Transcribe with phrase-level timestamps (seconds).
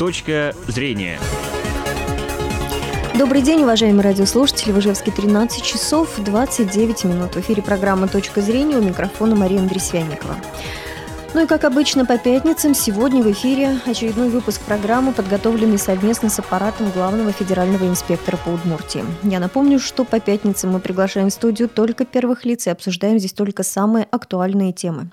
[0.00, 1.18] Точка зрения.
[3.18, 4.72] Добрый день, уважаемые радиослушатели.
[4.72, 7.34] В Ижевске 13 часов 29 минут.
[7.34, 10.36] В эфире программа «Точка зрения» у микрофона Мария Андресвяникова.
[11.34, 16.38] Ну и как обычно по пятницам, сегодня в эфире очередной выпуск программы, подготовленный совместно с
[16.38, 19.04] аппаратом главного федерального инспектора по Удмуртии.
[19.22, 23.34] Я напомню, что по пятницам мы приглашаем в студию только первых лиц и обсуждаем здесь
[23.34, 25.10] только самые актуальные темы.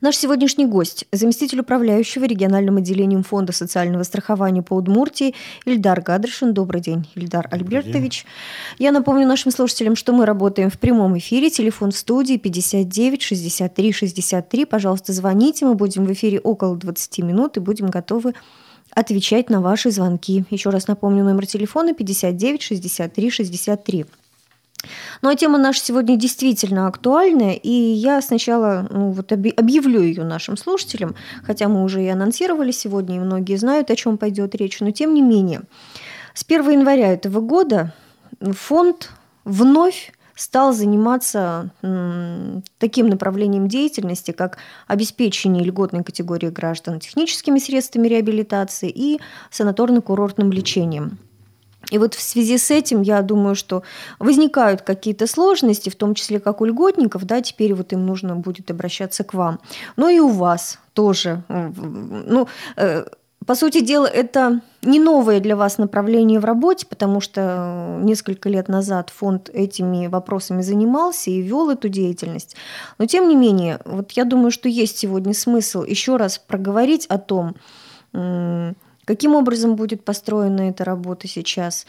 [0.00, 5.34] Наш сегодняшний гость– заместитель управляющего региональным отделением Фонда социального страхования по Удмуртии
[5.66, 6.54] Ильдар Гадрышин.
[6.54, 8.24] Добрый день, Ильдар Добрый Альбертович.
[8.24, 8.86] День.
[8.86, 11.50] Я напомню нашим слушателям, что мы работаем в прямом эфире.
[11.50, 14.64] Телефон в студии 59 63 63.
[14.64, 15.66] Пожалуйста, звоните.
[15.66, 18.32] Мы будем в эфире около 20 минут и будем готовы
[18.92, 20.46] отвечать на ваши звонки.
[20.48, 24.06] Еще раз напомню, номер телефона 59 63 63.
[25.22, 30.56] Ну а тема наша сегодня действительно актуальная, и я сначала ну, вот объявлю ее нашим
[30.56, 34.90] слушателям, хотя мы уже и анонсировали сегодня, и многие знают, о чем пойдет речь, но
[34.90, 35.62] тем не менее.
[36.34, 37.92] С 1 января этого года
[38.40, 39.10] фонд
[39.44, 41.70] вновь стал заниматься
[42.78, 44.56] таким направлением деятельности, как
[44.86, 51.18] обеспечение льготной категории граждан техническими средствами реабилитации и санаторно-курортным лечением–
[51.90, 53.82] и вот в связи с этим, я думаю, что
[54.18, 58.70] возникают какие-то сложности, в том числе как у льготников, да, теперь вот им нужно будет
[58.70, 59.60] обращаться к вам.
[59.96, 61.42] Но и у вас тоже.
[61.48, 63.04] Ну, э,
[63.46, 68.68] по сути дела, это не новое для вас направление в работе, потому что несколько лет
[68.68, 72.54] назад фонд этими вопросами занимался и вел эту деятельность.
[72.98, 77.18] Но тем не менее, вот я думаю, что есть сегодня смысл еще раз проговорить о
[77.18, 77.56] том,
[79.10, 81.84] Каким образом будет построена эта работа сейчас?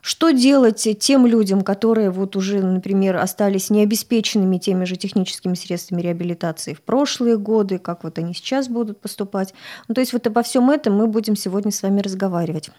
[0.00, 6.72] Что делать тем людям, которые вот уже, например, остались необеспеченными теми же техническими средствами реабилитации
[6.72, 9.52] в прошлые годы, как вот они сейчас будут поступать?
[9.86, 12.70] Ну, то есть вот обо всем этом мы будем сегодня с вами разговаривать.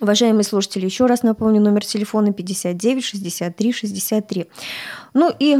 [0.00, 4.46] Уважаемые слушатели, еще раз напомню, номер телефона 59 63 63.
[5.14, 5.58] Ну и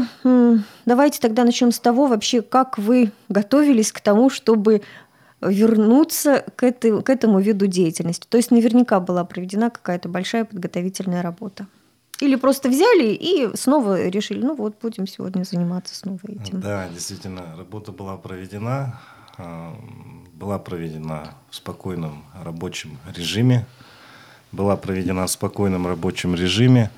[0.84, 4.83] давайте тогда начнем с того вообще, как вы готовились к тому, чтобы
[5.43, 8.27] вернуться к, этой, к этому виду деятельности.
[8.29, 11.67] То есть наверняка была проведена какая-то большая подготовительная работа.
[12.21, 16.61] Или просто взяли и снова решили, ну вот, будем сегодня заниматься снова этим.
[16.61, 19.01] Да, действительно, работа была проведена,
[19.39, 19.75] а,
[20.35, 23.67] была проведена в спокойном рабочем режиме,
[24.53, 26.91] была проведена в спокойном рабочем режиме.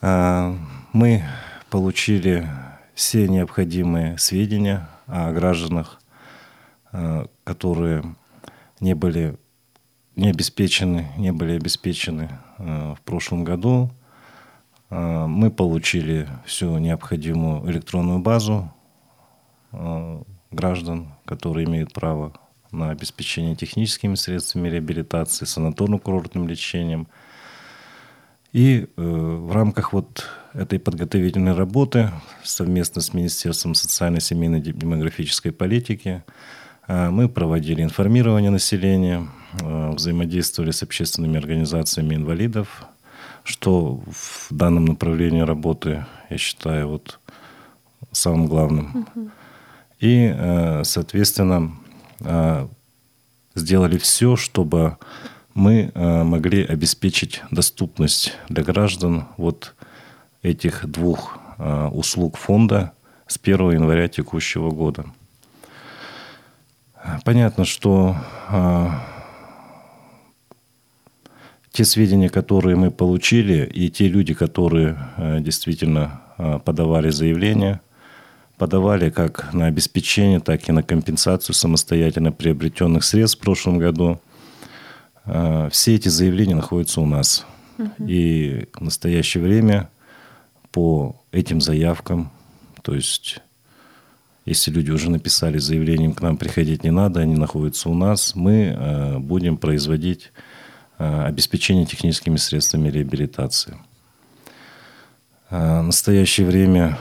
[0.00, 0.56] А,
[0.92, 1.24] мы
[1.70, 2.48] получили
[2.94, 6.00] все необходимые сведения о гражданах,
[7.44, 8.02] которые
[8.80, 9.36] не были
[10.16, 13.90] не обеспечены, не были обеспечены э, в прошлом году.
[14.90, 18.72] Э, мы получили всю необходимую электронную базу
[19.72, 22.32] э, граждан, которые имеют право
[22.72, 27.06] на обеспечение техническими средствами реабилитации, санаторно-курортным лечением.
[28.52, 30.24] И в рамках вот
[30.54, 32.10] этой подготовительной работы
[32.42, 36.24] совместно с Министерством социальной, семейной и демографической политики–
[36.88, 39.26] мы проводили информирование населения,
[39.62, 42.84] а, взаимодействовали с общественными организациями инвалидов,
[43.44, 47.20] что в данном направлении работы, я считаю, вот
[48.12, 49.06] самым главным.
[50.00, 51.72] И, а, соответственно,
[53.54, 54.96] сделали все, чтобы
[55.54, 59.74] мы могли обеспечить доступность для граждан вот
[60.42, 61.38] этих двух
[61.92, 62.92] услуг фонда
[63.26, 65.06] с 1 января текущего года.
[67.24, 68.16] Понятно, что
[68.50, 68.88] э,
[71.72, 77.80] те сведения, которые мы получили, и те люди, которые э, действительно э, подавали заявления,
[78.56, 84.20] подавали как на обеспечение, так и на компенсацию самостоятельно приобретенных средств в прошлом году.
[85.26, 87.46] Э, все эти заявления находятся у нас.
[87.78, 88.06] Угу.
[88.08, 89.90] И в настоящее время
[90.72, 92.30] по этим заявкам,
[92.82, 93.42] то есть
[94.46, 98.76] если люди уже написали заявлением, к нам приходить не надо, они находятся у нас, мы
[98.78, 100.30] э, будем производить
[100.98, 103.76] э, обеспечение техническими средствами реабилитации.
[105.50, 106.96] Э, в настоящее время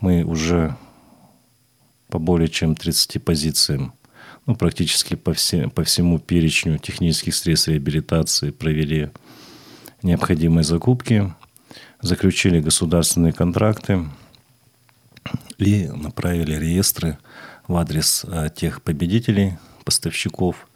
[0.00, 0.74] мы уже
[2.08, 3.92] по более чем 30 позициям,
[4.46, 9.10] ну, практически по, все, по всему перечню технических средств реабилитации провели
[10.02, 11.30] необходимые закупки,
[12.00, 14.06] заключили государственные контракты–
[15.58, 17.18] и направили реестры
[17.68, 20.68] в адрес э, тех победителей, поставщиков,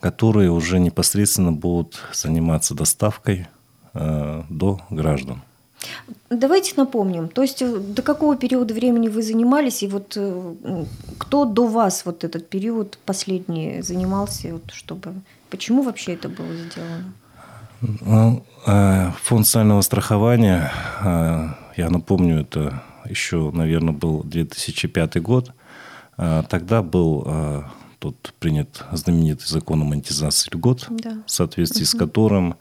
[0.00, 3.48] которые уже непосредственно будут заниматься доставкой
[3.94, 5.42] э, до граждан.
[6.30, 10.16] Давайте напомним, то есть э, до какого периода времени вы занимались, и вот
[11.18, 15.14] кто до вас вот этот период последний занимался, вот чтобы
[15.50, 17.12] почему вообще это было сделано?
[17.80, 18.44] Ну,
[19.22, 20.72] фонд социального страхования,
[21.76, 25.52] я напомню, это еще, наверное, был 2005 год.
[26.16, 27.64] Тогда был
[27.98, 31.22] тот принят знаменитый закон о монетизации льгот, да.
[31.26, 31.90] в соответствии угу.
[31.90, 32.56] с которым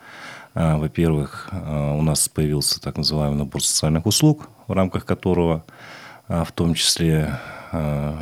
[0.60, 5.64] а, во-первых, а, у нас появился так называемый набор социальных услуг, в рамках которого
[6.28, 7.40] а, в том числе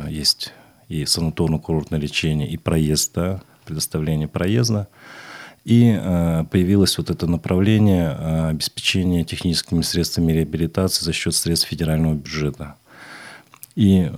[0.08, 0.52] есть
[0.88, 4.88] и санаторно-курортное лечение, и проезд, да, предоставление проезда.
[5.66, 6.00] И
[6.52, 8.10] появилось вот это направление
[8.50, 12.76] обеспечения техническими средствами реабилитации за счет средств федерального бюджета.
[13.74, 14.08] И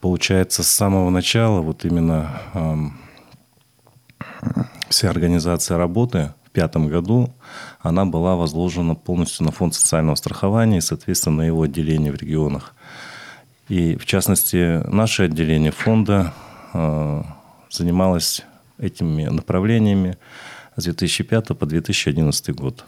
[0.00, 2.40] получается, с самого начала вот именно
[4.88, 7.32] вся организация работы 2005 году
[7.80, 12.74] она была возложена полностью на фонд социального страхования и, соответственно, на его отделение в регионах.
[13.68, 16.32] И, в частности, наше отделение фонда
[16.72, 17.22] э,
[17.70, 18.42] занималось
[18.78, 20.18] этими направлениями
[20.76, 22.84] с 2005 по 2011 год.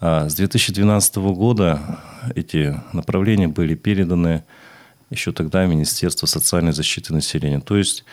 [0.00, 2.00] А с 2012 года
[2.34, 4.44] эти направления были переданы
[5.10, 7.60] еще тогда в Министерство социальной защиты населения.
[7.60, 8.04] То есть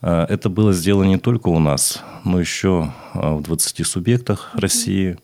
[0.00, 5.18] а, это было сделано не только у нас, но еще а, в 20 субъектах России.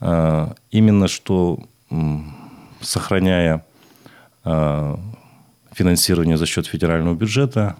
[0.00, 1.60] А, именно что,
[2.80, 3.64] сохраняя
[5.72, 7.76] финансирование за счет федерального бюджета,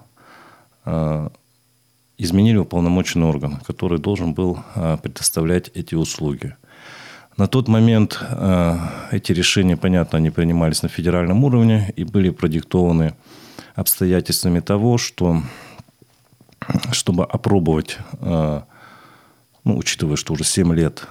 [2.19, 4.59] изменили уполномоченный орган, который должен был
[5.03, 6.57] предоставлять эти услуги.
[7.37, 8.19] На тот момент
[9.11, 13.15] эти решения, понятно, они принимались на федеральном уровне и были продиктованы
[13.75, 15.43] обстоятельствами того, что
[16.93, 18.61] чтобы опробовать, э,
[19.65, 21.07] ну, учитывая, что уже 7 лет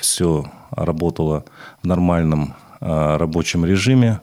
[0.00, 1.44] все работало
[1.82, 4.20] в нормальном рабочем режиме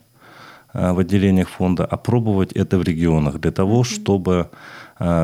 [0.73, 4.49] в отделениях фонда, опробовать это в регионах для того, чтобы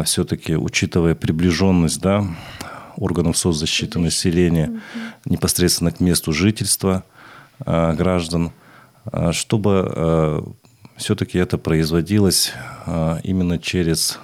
[0.06, 2.26] все-таки, учитывая приближенность да,
[2.98, 4.82] органов соцзащиты населения
[5.26, 7.04] непосредственно к месту жительства
[7.60, 8.52] граждан,
[9.32, 10.56] чтобы
[10.98, 12.54] все-таки это производилось
[13.24, 14.20] именно через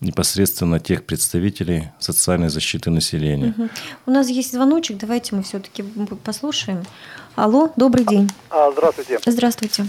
[0.00, 3.54] непосредственно тех представителей социальной защиты населения.
[3.56, 3.68] Угу.
[4.06, 5.82] У нас есть звоночек, давайте мы все-таки
[6.24, 6.84] послушаем.
[7.36, 8.30] Алло, добрый день.
[8.48, 9.18] А, здравствуйте.
[9.26, 9.86] Здравствуйте.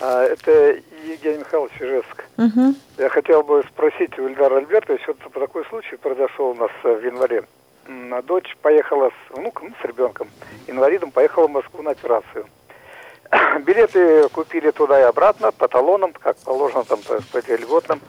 [0.00, 2.24] А, это Евгений Михайлович Ижевск.
[2.38, 2.74] Угу.
[2.98, 7.44] Я хотел бы спросить у Ильдара Альбертовича, вот такой случай произошел у нас в январе.
[8.24, 10.28] Дочь поехала с внуком, ну, с ребенком,
[10.66, 12.46] инвалидом, поехала в Москву на операцию.
[13.60, 18.00] Билеты купили туда и обратно по талонам, как положено там по, льготным.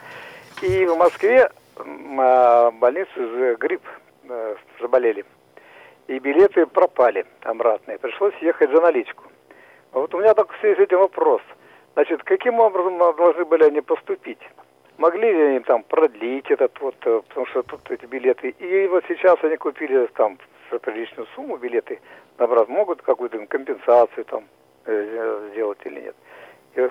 [0.61, 3.81] И в Москве а, больницы грипп
[4.29, 5.25] э, заболели.
[6.07, 7.97] И билеты пропали обратные.
[7.97, 9.23] Пришлось ехать за наличку.
[9.91, 11.41] Вот у меня так в связи с этим вопрос.
[11.95, 14.39] Значит, каким образом должны были они поступить?
[14.97, 18.49] Могли ли они там продлить этот вот, э, потому что тут эти билеты.
[18.49, 20.37] И вот сейчас они купили там
[20.71, 21.99] за приличную сумму билеты,
[22.37, 24.43] наоборот, могут какую-то компенсацию там
[24.85, 26.15] э, сделать или нет.
[26.75, 26.89] И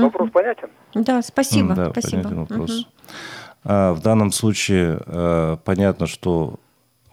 [0.00, 0.70] Вопрос понятен?
[0.94, 1.74] Да, спасибо.
[1.74, 2.22] Да, спасибо.
[2.22, 2.70] понятен вопрос.
[2.70, 3.94] Угу.
[3.94, 6.54] В данном случае а, понятно, что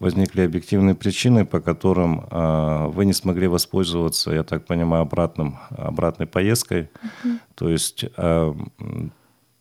[0.05, 6.27] возникли объективные причины, по которым а, вы не смогли воспользоваться, я так понимаю, обратным, обратной
[6.27, 6.89] поездкой.
[7.03, 7.33] Угу.
[7.55, 8.05] То есть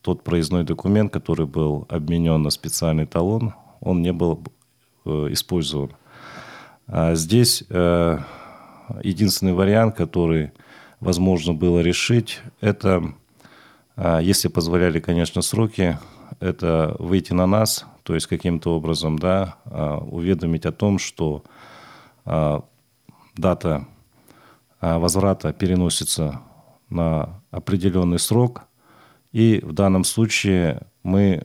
[0.03, 4.43] тот проездной документ, который был обменен на специальный талон, он не был
[5.07, 5.93] э, использован.
[7.15, 8.19] Здесь э,
[9.03, 10.53] единственный вариант, который
[11.01, 13.15] возможно было решить, это,
[13.97, 15.99] а, если позволяли, конечно, сроки,
[16.41, 21.43] это выйти на нас, то есть каким-то образом да, а, уведомить о том, что
[22.25, 22.63] а,
[23.35, 23.87] дата
[24.81, 26.43] возврата переносится
[26.91, 28.65] на определенный срок,
[29.33, 31.43] и в данном случае мы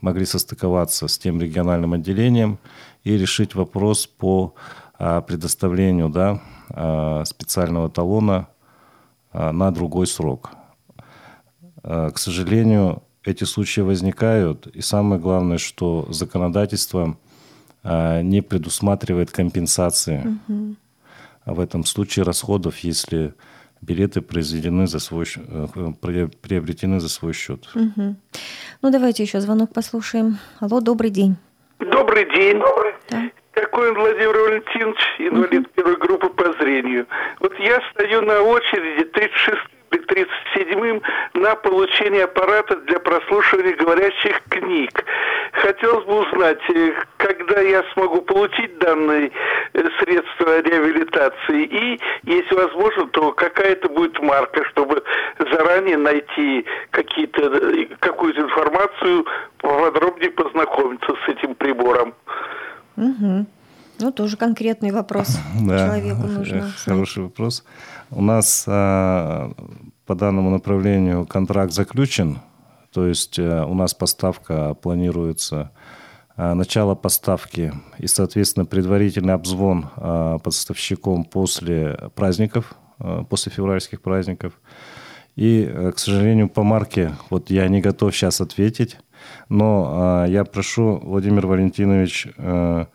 [0.00, 2.58] могли состыковаться с тем региональным отделением
[3.02, 4.54] и решить вопрос по
[4.96, 8.48] предоставлению да, специального талона
[9.34, 10.52] на другой срок.
[11.82, 17.16] К сожалению, эти случаи возникают, и самое главное, что законодательство
[17.82, 20.76] не предусматривает компенсации угу.
[21.44, 23.34] в этом случае расходов, если
[23.82, 25.26] билеты произведены за свой,
[26.40, 27.68] приобретены за свой счет.
[27.74, 28.16] Угу.
[28.82, 30.38] Ну, давайте еще звонок послушаем.
[30.60, 31.36] Алло, добрый день.
[31.78, 32.60] Добрый день.
[33.10, 33.30] Да.
[33.52, 37.06] Какой он, Владимир Валентинович, инвалид первой группы по зрению.
[37.40, 39.58] Вот я стою на очереди 36
[40.14, 41.02] 37-м
[41.34, 45.04] на получение аппарата для прослушивания говорящих книг.
[45.52, 49.30] хотелось бы узнать, э, когда я смогу получить данные
[49.72, 55.02] э, средства реабилитации и, если возможно, то какая-то будет марка, чтобы
[55.38, 59.26] заранее найти какие-то, какую-то информацию,
[59.58, 62.14] подробнее познакомиться с этим прибором.
[62.96, 63.46] Угу.
[64.00, 66.72] Ну, тоже конкретный вопрос да, человеку нужно.
[66.84, 67.64] Хороший вопрос.
[68.10, 69.50] У нас а,
[70.06, 72.38] по данному направлению контракт заключен,
[72.92, 75.70] то есть а, у нас поставка планируется
[76.36, 82.74] а, начало поставки и, соответственно, предварительный обзвон а, поставщиком после праздников,
[83.28, 84.60] после февральских праздников.
[85.36, 88.98] И, э, к сожалению, по марке вот я не готов сейчас ответить,
[89.48, 92.86] но я прошу, Владимир Валентинович, э,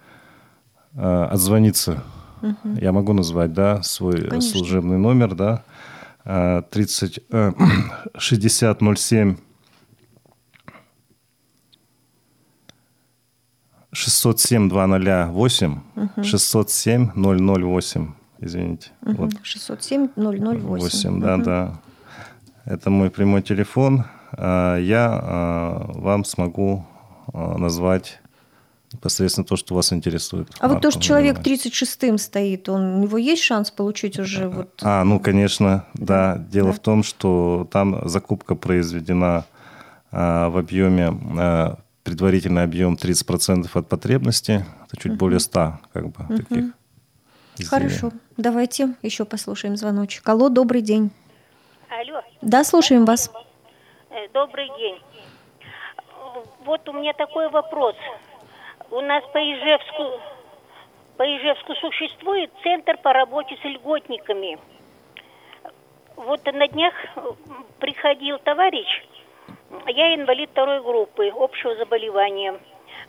[0.93, 2.03] э, отзвониться.
[2.41, 2.75] Угу.
[2.79, 4.41] Я могу назвать, да, свой Конечно.
[4.41, 5.63] служебный номер, да,
[6.29, 7.19] 30,
[8.17, 9.37] 6007
[13.91, 16.23] 607 208 угу.
[16.23, 18.91] 607 008, извините.
[19.01, 19.13] Угу.
[19.13, 19.31] Вот.
[19.43, 20.59] 607 008.
[20.59, 21.43] 8, да, угу.
[21.43, 21.79] да.
[22.65, 24.03] Это мой прямой телефон.
[24.33, 26.85] А, я а, вам смогу
[27.33, 28.19] а, назвать
[28.93, 30.49] непосредственно то, что вас интересует.
[30.59, 34.79] А вот то, что человек 36-м стоит, он, у него есть шанс получить уже вот...
[34.81, 36.37] А, ну, конечно, да.
[36.37, 36.73] Дело да.
[36.73, 39.45] в том, что там закупка произведена
[40.11, 46.09] а, в объеме, а, предварительный объем 30% от потребности, это чуть uh более 100 как
[46.09, 46.73] бы uh таких
[47.57, 47.69] изделий.
[47.69, 50.27] Хорошо, давайте еще послушаем звоночек.
[50.27, 51.11] Алло, добрый день.
[51.89, 52.21] Алло.
[52.41, 53.31] Да, слушаем вас.
[54.09, 54.97] Э, добрый день.
[56.65, 57.95] Вот у меня такой вопрос.
[58.91, 60.19] У нас по Ижевску,
[61.15, 64.57] по Ижевску существует центр по работе с льготниками.
[66.15, 66.95] Вот на днях
[67.79, 68.87] приходил товарищ,
[69.85, 72.59] я инвалид второй группы, общего заболевания.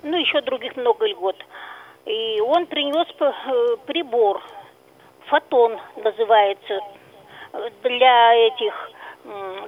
[0.03, 1.37] Ну, еще других много льгот.
[2.05, 4.43] И он принес э, прибор,
[5.29, 6.81] фотон называется,
[7.83, 8.91] для этих,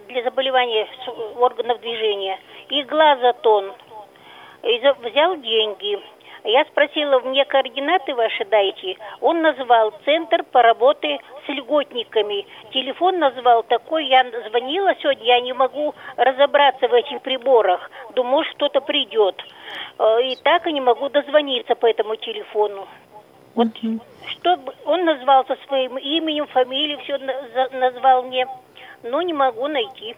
[0.09, 0.88] для заболевания
[1.38, 2.38] органов движения.
[2.69, 3.73] И глазотон
[4.62, 5.99] взял деньги.
[6.45, 8.97] Я спросила, мне координаты ваши дайте.
[9.21, 12.47] Он назвал Центр по работе с льготниками.
[12.73, 17.88] Телефон назвал такой, я звонила сегодня, я не могу разобраться в этих приборах.
[18.16, 19.40] Думаю, что-то придет.
[19.99, 22.88] Э, и так и не могу дозвониться по этому телефону.
[23.54, 27.19] Вот mm что он назвался своим именем, фамилией, все
[27.76, 28.47] назвал мне,
[29.02, 30.16] но не могу найти.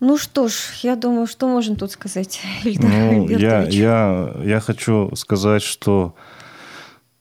[0.00, 0.52] Ну что ж,
[0.82, 6.14] я думаю, что можем тут сказать, Ильдар ну, я, я, я хочу сказать, что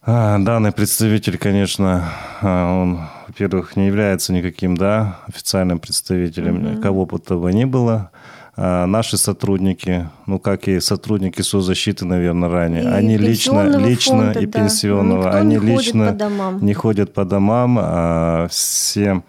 [0.01, 2.09] а, данный представитель, конечно,
[2.41, 6.81] а, он, во-первых, не является никаким да, официальным представителем mm-hmm.
[6.81, 8.11] кого бы то бы ни было.
[8.55, 14.39] А, наши сотрудники, ну, как и сотрудники соцзащиты, наверное, ранее, и они лично, лично фонда,
[14.39, 14.59] и да.
[14.61, 19.21] пенсионного, они не лично ходит не ходят по домам, а все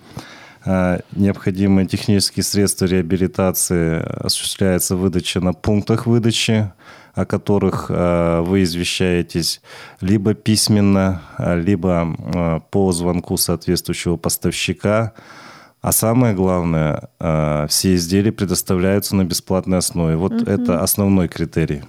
[0.65, 6.71] необходимые технические средства реабилитации осуществляется выдача на пунктах выдачи,
[7.15, 9.61] о которых а, вы извещаетесь
[10.01, 15.13] либо письменно, либо по звонку соответствующего поставщика.
[15.81, 17.09] А самое главное,
[17.69, 20.17] все изделия предоставляются на бесплатной основе.
[20.17, 20.51] Вот угу.
[20.51, 21.85] это основной критерий.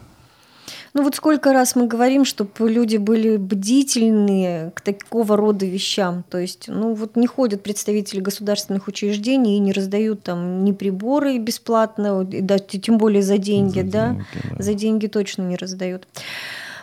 [0.93, 6.23] Ну вот сколько раз мы говорим, чтобы люди были бдительны к такого рода вещам.
[6.29, 11.37] То есть, ну вот не ходят представители государственных учреждений и не раздают там ни приборы
[11.37, 14.07] бесплатно, да, тем более за деньги, за да?
[14.09, 14.25] Деньги,
[14.57, 14.63] да.
[14.63, 16.07] За деньги точно не раздают.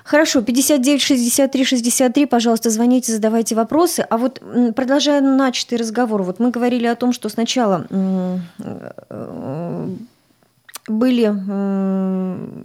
[0.09, 4.07] Хорошо, 59 63 63, пожалуйста, звоните, задавайте вопросы.
[4.09, 4.41] А вот
[4.75, 8.39] продолжая начатый разговор, вот мы говорили о том, что сначала э,
[10.91, 11.27] были,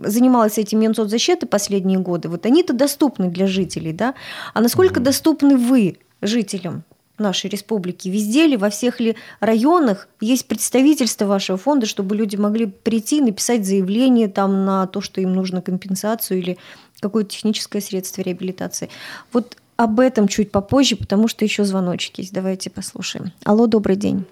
[0.07, 4.15] занималась этим Минсоцзащиты последние годы, вот они-то доступны для жителей, да?
[4.53, 6.83] А насколько mm доступны вы жителям
[7.17, 8.09] нашей республики?
[8.09, 13.65] Везде ли, во всех ли районах есть представительство вашего фонда, чтобы люди могли прийти, написать
[13.65, 16.57] заявление там на то, что им нужно компенсацию или
[16.99, 18.89] какое-то техническое средство реабилитации?
[19.31, 22.33] Вот об этом чуть попозже, потому что еще звоночек есть.
[22.33, 23.31] Давайте послушаем.
[23.43, 24.25] Алло, добрый день.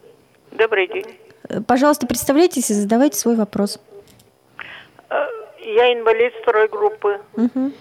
[0.58, 1.06] Добрый день.
[1.68, 3.80] Пожалуйста, представляйтесь и задавайте свой вопрос.
[5.10, 5.28] Э,
[5.60, 7.20] я инвалид второй группы.
[7.36, 7.72] Угу.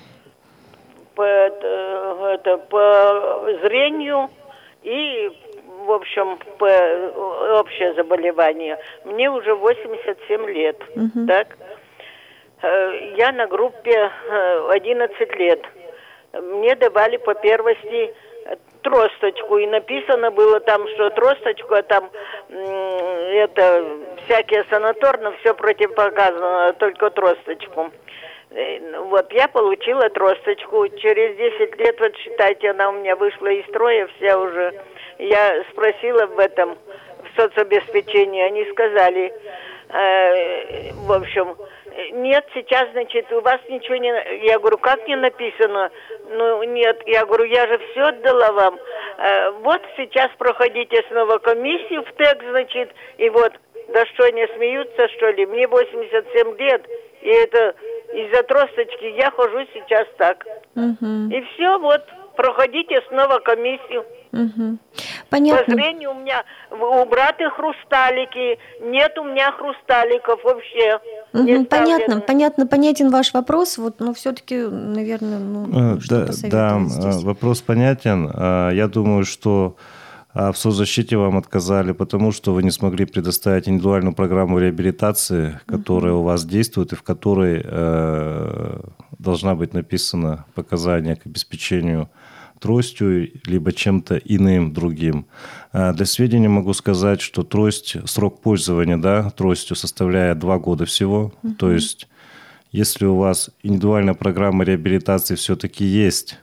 [1.14, 4.31] По, э, это, по зрению
[4.83, 5.31] и,
[5.87, 8.79] в общем, по общее заболевание.
[9.05, 10.81] Мне уже 87 лет.
[10.97, 11.26] Угу.
[11.26, 11.57] Так?
[12.62, 14.11] Э, я на группе
[14.71, 15.64] 11 лет.
[16.33, 18.14] Мне давали по первости
[18.83, 22.11] тросточку, и написано было там, что тросточку, а там
[22.49, 23.85] это
[24.25, 27.91] всякие санаторно, все противопоказано, только тросточку.
[28.51, 30.89] Э, вот я получила тросточку.
[30.89, 34.75] Через 10 лет, вот считайте, она у меня вышла из строя, вся уже.
[35.19, 39.33] Я спросила в этом, в соцобеспечении, они сказали,
[39.89, 41.57] э, в общем,
[42.12, 44.12] нет, сейчас, значит, у вас ничего не...
[44.47, 45.90] Я говорю, как не написано?
[46.30, 48.78] Ну, нет, я говорю, я же все отдала вам.
[49.19, 53.52] Э, вот сейчас проходите снова комиссию в ТЭК, значит, и вот,
[53.92, 55.47] да что, они смеются, что ли?
[55.47, 56.87] Мне 87 лет,
[57.23, 57.75] и это
[58.12, 60.45] из-за тросточки я хожу сейчас так.
[60.75, 61.30] Угу.
[61.33, 62.02] И все, вот,
[62.37, 64.04] проходите снова комиссию.
[64.33, 64.78] Угу.
[65.31, 65.65] Понятно.
[65.65, 70.99] По зрению у меня у брата хрусталики, нет у меня хрусталиков вообще.
[71.33, 73.79] Угу, понятно, понятно, понятен ваш вопрос.
[73.79, 77.23] Вот, но все-таки, наверное, ну, э, да, да, э, здесь.
[77.23, 78.31] вопрос понятен.
[78.35, 79.77] Э, я думаю, что
[80.33, 86.21] в соцзащите вам отказали, потому что вы не смогли предоставить индивидуальную программу реабилитации, которая угу.
[86.21, 88.81] у вас действует и в которой э,
[89.19, 92.09] должна быть написано показания к обеспечению
[92.61, 95.26] тростью, либо чем-то иным другим.
[95.73, 101.33] А, для сведения могу сказать, что трость, срок пользования да, тростью составляет два года всего.
[101.43, 101.55] Угу.
[101.55, 102.09] То есть,
[102.71, 106.38] если у вас индивидуальная программа реабилитации все-таки есть,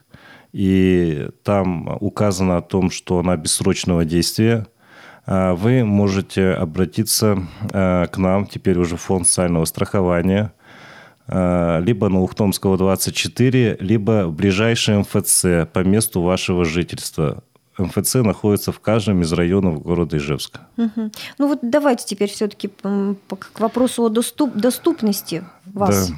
[0.52, 4.66] и там указано о том, что она бессрочного действия,
[5.24, 10.57] а, вы можете обратиться а, к нам, теперь уже фонд социального страхования– Э,
[11.28, 17.42] либо на Ухтомского 24, либо в ближайший МФЦ по месту вашего жительства.
[17.78, 20.60] МФЦ находится в каждом из районов города Ижевска.
[20.76, 21.10] Угу.
[21.38, 26.10] Ну вот давайте теперь все-таки к вопросу о доступ, доступности вас.
[26.10, 26.16] Да.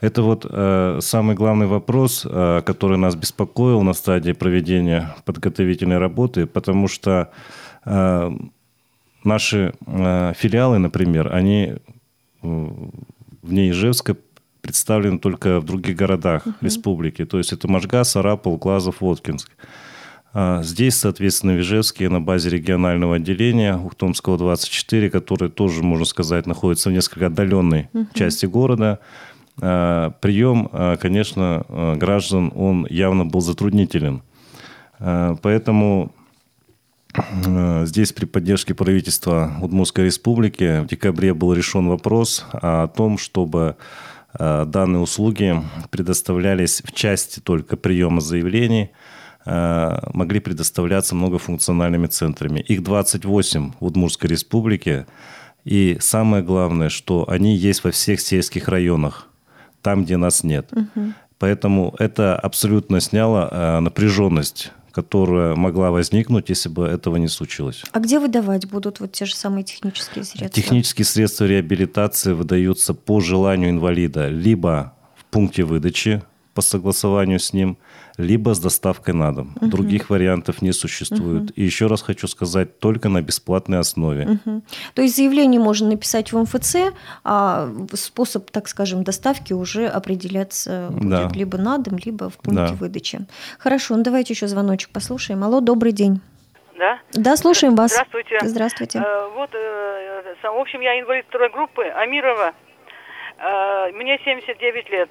[0.00, 6.46] Это вот э, самый главный вопрос, э, который нас беспокоил на стадии проведения подготовительной работы,
[6.46, 7.30] потому что
[7.84, 8.30] э,
[9.24, 11.76] наши э, филиалы, например, они
[12.42, 12.68] э,
[13.42, 14.16] вне Ижевска
[14.62, 16.54] представлены только в других городах угу.
[16.62, 17.24] республики.
[17.26, 19.50] То есть это Можга, Сарапул, Глазов, Воткинск.
[20.34, 26.46] А здесь, соответственно, в Ижевске на базе регионального отделения Ухтомского 24, который тоже, можно сказать,
[26.46, 28.06] находится в несколько отдаленной угу.
[28.14, 29.00] части города,
[29.60, 31.66] а, прием, а, конечно,
[31.98, 34.22] граждан, он явно был затруднителен.
[34.98, 36.12] Поэтому
[37.82, 43.76] здесь при поддержке правительства Удмуртской республики в декабре был решен вопрос о том, чтобы
[44.38, 48.90] данные услуги предоставлялись в части только приема заявлений,
[49.44, 52.60] э, могли предоставляться многофункциональными центрами.
[52.60, 55.06] Их 28 в Удмуртской республике.
[55.64, 59.28] И самое главное, что они есть во всех сельских районах,
[59.80, 60.68] там, где нас нет.
[60.72, 61.12] Угу.
[61.38, 67.82] Поэтому это абсолютно сняло э, напряженность которая могла возникнуть, если бы этого не случилось.
[67.92, 70.62] А где выдавать будут вот те же самые технические средства?
[70.62, 76.22] Технические средства реабилитации выдаются по желанию инвалида либо в пункте выдачи
[76.54, 77.78] по согласованию с ним,
[78.16, 79.52] либо с доставкой на дом.
[79.56, 79.66] Угу.
[79.66, 81.44] Других вариантов не существует.
[81.44, 81.52] Угу.
[81.56, 84.40] И еще раз хочу сказать, только на бесплатной основе.
[84.44, 84.62] Угу.
[84.94, 86.76] То есть заявление можно написать в МФЦ,
[87.24, 91.30] а способ, так скажем, доставки уже определяться будет да.
[91.34, 92.74] либо на дом, либо в пункте да.
[92.74, 93.20] выдачи.
[93.58, 95.44] Хорошо, ну давайте еще звоночек послушаем.
[95.44, 96.20] Алло, добрый день.
[96.78, 96.98] Да?
[97.12, 97.92] Да, слушаем вас.
[97.92, 98.38] Здравствуйте.
[98.42, 98.98] Здравствуйте.
[98.98, 102.52] Э, вот, э, в общем, я инвалид второй группы, Амирова.
[103.38, 105.10] Э, мне 79 лет.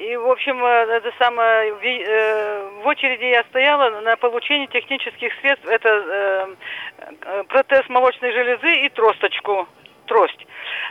[0.00, 5.30] И, в общем, э, это самое, в, э, в очереди я стояла на получение технических
[5.40, 5.66] средств.
[5.66, 9.68] Это э протез молочной железы и тросточку,
[10.10, 10.44] трость.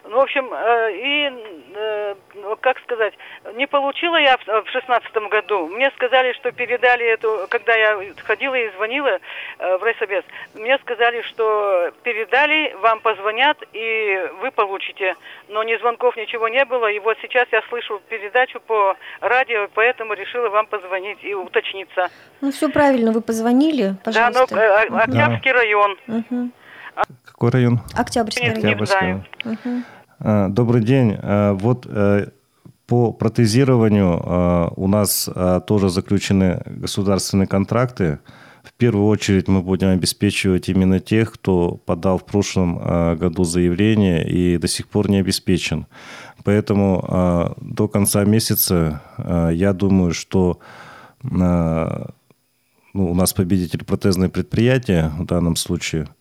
[0.05, 1.31] Ну, в общем, э, и,
[1.75, 3.13] э, ну, как сказать,
[3.55, 5.67] не получила я в шестнадцатом году.
[5.67, 9.19] Мне сказали, что передали эту, когда я ходила и звонила
[9.59, 15.15] э, в райсобес, мне сказали, что передали, вам позвонят, и вы получите.
[15.49, 16.89] Но ни звонков, ничего не было.
[16.89, 22.09] И вот сейчас я слышу передачу по радио, поэтому решила вам позвонить и уточниться.
[22.39, 24.55] Ну, все правильно, вы позвонили, пожалуйста.
[24.55, 25.57] Да, но Октябрьский да.
[25.57, 25.97] район.
[26.07, 26.51] Угу.
[27.23, 27.81] Какой район?
[27.93, 28.49] Октябрьский.
[28.49, 29.23] Октябрьский.
[29.45, 30.49] Угу.
[30.49, 31.15] Добрый день.
[31.21, 32.27] А, вот э,
[32.87, 35.29] по протезированию а, у нас
[35.67, 38.19] тоже заключены государственные контракты.
[38.63, 42.77] В первую очередь мы будем обеспечивать именно тех, кто подал в прошлом
[43.17, 45.87] году заявление и до сих пор не обеспечен.
[46.43, 50.59] Поэтому до конца месяца я думаю, что
[51.21, 52.11] ну,
[52.93, 56.09] у нас победитель протезное предприятие в данном случае–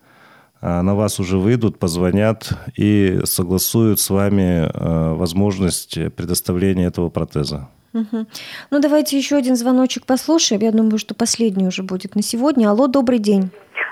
[0.61, 7.69] на вас уже выйдут, позвонят и согласуют с вами а, возможность предоставления этого протеза.
[8.01, 8.27] Угу.
[8.71, 10.63] Ну, давайте еще один звоночек послушаем.
[10.63, 12.69] Я думаю, что последний уже будет на сегодня.
[12.71, 13.51] Алло, добрый день.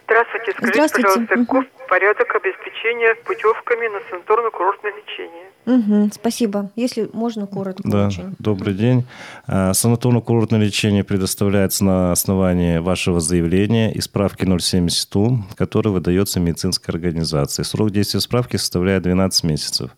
[0.08, 0.52] Здравствуйте.
[0.52, 1.08] Скажите, Здравствуйте.
[1.08, 1.64] пожалуйста, Угу.
[1.88, 5.46] порядок обеспечения путевками на санаторно-курортное лечение?
[5.66, 6.70] Угу, спасибо.
[6.76, 8.36] Если можно, коротко Да, очень.
[8.38, 9.04] добрый день.
[9.48, 17.64] А, Санаторно-курортное лечение предоставляется на основании вашего заявления и справки 070У, которая выдается медицинской организацией.
[17.64, 19.90] Срок действия справки составляет 12 месяцев.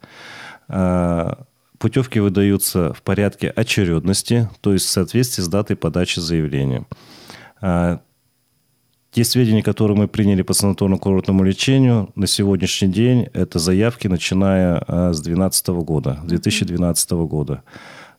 [1.79, 6.87] Путевки выдаются в порядке очередности, то есть в соответствии с датой подачи заявления.
[7.61, 8.01] А,
[9.13, 15.13] те сведения, которые мы приняли по санаторно-курортному лечению, на сегодняшний день это заявки, начиная а,
[15.13, 17.63] с 2012 года, 2012 года.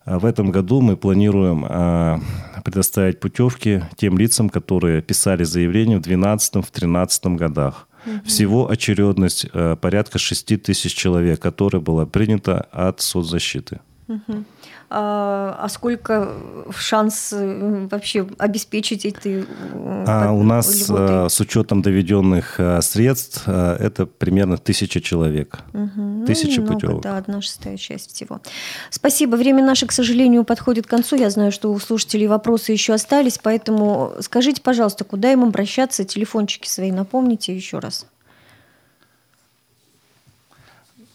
[0.06, 2.24] А В этом году мы планируем
[2.64, 7.89] предоставить путевки тем лицам, которые писали заявление в 2012-2013 годах.
[8.26, 13.80] Всего очередность а, порядка 6 тысяч человек, которая была принята от соцзащиты.
[14.08, 14.46] Мгм.
[14.92, 16.34] А, а сколько
[16.76, 21.14] шанс э, вообще обеспечить эти э, А у нас льготы?
[21.14, 25.60] а, с учетом доведенных средств это примерно тысяча человек.
[25.74, 27.04] Ну, Тысяча немного, путевок.
[27.04, 28.42] Да, одна шестая часть всего.
[28.90, 29.36] Спасибо.
[29.36, 31.16] Время наше, к сожалению, подходит к концу.
[31.18, 36.04] Я знаю, что у слушателей вопросы еще остались, поэтому скажите, пожалуйста, куда им обращаться?
[36.04, 38.08] Телефончики свои напомните еще раз.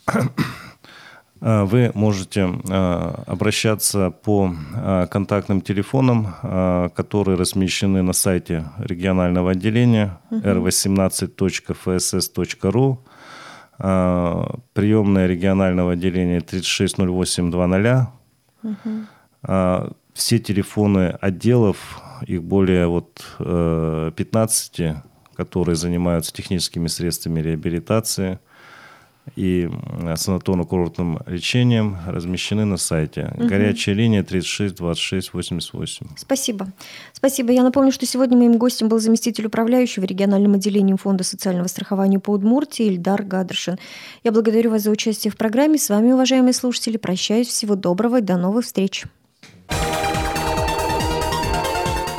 [1.47, 6.35] А, Вы можете а, обращаться по а, контактным телефонам,
[6.95, 12.99] которые размещены на сайте регионального отделения r18.fss.ru.
[13.79, 18.09] А, Приемное регионального отделения 360820.
[19.43, 24.81] А, Все телефоны отделов, их более вот э, 15,
[25.35, 28.39] которые занимаются техническими средствами реабилитации
[29.37, 29.69] и
[30.17, 33.33] санаторно-курортным лечением, размещены на сайте.
[33.37, 36.07] Горячая линия 36 26 88.
[36.17, 36.69] Спасибо.
[37.13, 37.53] Спасибо.
[37.53, 42.31] Я напомню, что сегодня моим гостем был заместитель управляющего региональным отделением Фонда социального страхования по
[42.31, 43.79] Удмуртии Ильдар Гадршин.
[44.23, 45.79] Я благодарю вас за участие в программе.
[45.79, 47.49] С вами, уважаемые слушатели, прощаюсь.
[47.49, 49.05] Всего доброго и до новых встреч.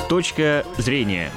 [0.09, 1.31] Точка зрения.